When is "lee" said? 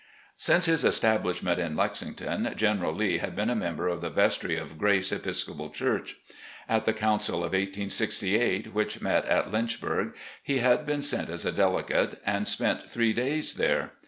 2.91-3.19